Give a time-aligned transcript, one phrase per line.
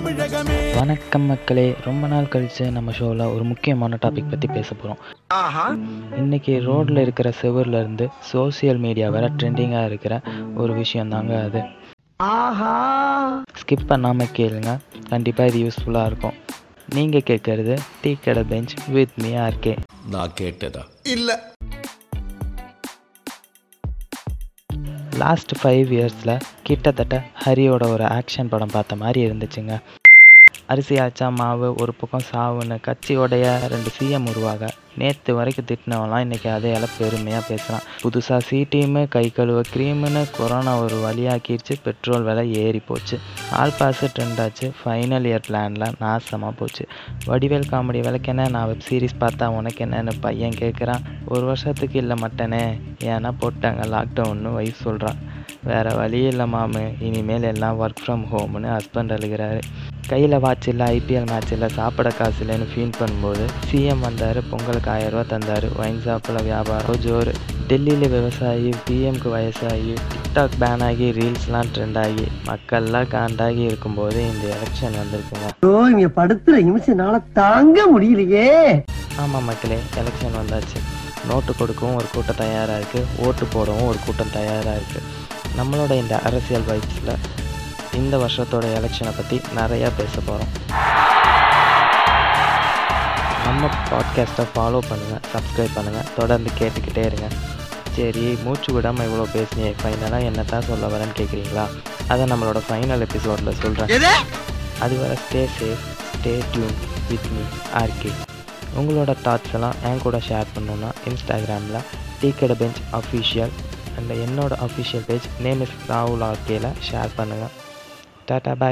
[0.00, 0.74] தமிழகமே.
[0.74, 5.80] வணக்கம் மக்களே ரொம்ப நாள் கழிச்சு நம்ம ஷோவில் ஒரு முக்கியமான டாபிக் பற்றி பேச போகிறோம்
[6.16, 10.20] இன்னைக்கு ரோட்டில் இருக்கிற செவர்ல இருந்து சோஷியல் மீடியா வர ட்ரெண்டிங்காக இருக்கிற
[10.54, 11.60] ஒரு விஷயம் தாங்க அது.
[13.60, 14.78] ஸ்கிப் பண்ணாமல் கேளுங்க
[15.08, 16.34] கண்டிப்பாக இது யூஸ்ஃபுல்லாக இருக்கும்.
[16.88, 19.76] நீங்கள் கேட்குறது tea kadai bench with me RK
[20.10, 20.84] நான் கேட்டதா?
[21.02, 21.52] இல்ல.
[25.22, 26.36] லாஸ்ட் ஃபைவ் இயர்ஸில்
[26.68, 29.74] கிட்டத்தட்ட ஹரியோட ஒரு ஆக்ஷன் படம் பார்த்த மாதிரி இருந்துச்சுங்க.
[30.72, 34.68] அரிசி ஆச்சா மாவு ஒரு பக்கம் சாவுன்னு கட்சியோடைய ரெண்டு சிஎம் உருவாக.
[34.98, 41.76] நேற்று வரைக்கும் திட்டினவன்லாம் இன்றைக்கி அதையால் பெருமையாக பேசுகிறான் புதுசாக சீட்டியுமே கை கழுவ க்ரீமுன்னு கொரோனா ஒரு வழியாக்கிடுச்சு
[41.82, 43.18] பெட்ரோல் விலை ஏறி போச்சு.
[43.60, 46.86] ஆல் பாஸு ட்ரெண்ட் ஆச்சு ஃபைனல் இயர் பிளானில் நாசமாக போச்சு.
[47.26, 52.64] வடிவேல் காமெடி விளக்கென்ன நான் வெப் சீரிஸ் பார்த்தா உனக்கு என்னன்னு பையன் கேட்குறான் ஒரு வருஷத்துக்கு இல்லை மட்டனே
[53.04, 55.20] ஏன்னா போட்டாங்க லாக்டவுன்னு வயசு சொல்கிறான்
[55.68, 56.82] வேறு வழி இல்லை மாமு.
[57.06, 59.60] இனிமேல் எல்லாம் ஒர்க் ஃப்ரம் ஹோம்னு ஹஸ்பண்ட் அழுகிறாரு.
[60.10, 65.12] கையில் வாட்ச் இல்லை ஐபிஎல் மேட்ச் இல்லை சாப்பிட காசு இல்லைன்னு ஃபீல் பண்ணும்போது சிஎம் வந்தார் பொங்கலுக்கு ஆயிரம்
[65.14, 65.66] ரூபா தந்தார்.
[65.80, 67.32] ஒயின் ஷாப்பில் வியாபாரம் ஜோறு
[67.70, 74.98] டெல்லியில் விவசாயி பிஎம்க்கு வயசாகி டிக்டாக் பேன் ஆகி ரீல்ஸ்லாம் ட்ரெண்ட் ஆகி மக்கள்லாம் காண்டாகி இருக்கும்போது இந்த எலெக்ஷன்
[75.02, 75.48] வந்திருக்குங்க.
[75.66, 78.48] ஐயோ இங்க படுத்துற நிமிஷம்னால தாங்க முடியலையே.
[79.24, 80.80] ஆமாம் மக்களே எலெக்ஷன் வந்தாச்சு.
[81.28, 85.06] நோட்டு கொடுக்கவும் ஒரு கூட்டம் தயாராக இருக்குது ஓட்டு போடவும் ஒரு கூட்டம் தயாராக இருக்குது
[85.56, 87.14] நம்மளோட இந்த அரசியல் வைப்ஸில்
[87.92, 90.52] இந்த வருஷத்தோட எலெக்ஷனை பற்றி நிறையா பேச போகிறோம்
[93.44, 97.28] நம்ம பாட்காஸ்ட்டை ஃபாலோ பண்ணுங்கள் சப்ஸ்கிரைப் பண்ணுங்கள் தொடர்ந்து கேட்டுக்கிட்டே இருங்க.
[97.96, 101.64] சரி மூச்சு விடாமல் இவ்வளோ பேசினியே ஃபைனலாக என்ன தான் சொல்ல வரேன்னு கேட்குறீங்களா
[102.08, 104.06] அதை நம்மளோட ஃபைனல் எபிசோடில் சொல்கிறேன்
[104.80, 105.82] அது வரை stay safe
[106.14, 106.76] stay tuned
[107.08, 107.42] with me
[107.74, 108.12] RK
[108.76, 111.80] உங்களோட தாட்ஸ் எல்லாம் என் கூட ஷேர் பண்ணணுன்னா இன்ஸ்டாகிராமில்
[112.20, 113.52] tea kadai bench official
[113.98, 117.54] and என்னோட அஃபிஷியல் பேஜ் நேம் இஸ் ராகுல் ஆர்கேல ஷேர் பண்ணுங்கள்
[118.26, 118.68] டாட்டா பாய்